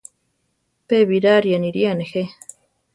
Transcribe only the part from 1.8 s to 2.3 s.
nejé.